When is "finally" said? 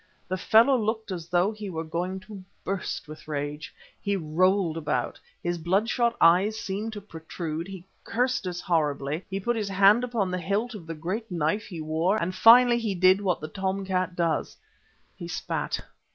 12.33-12.79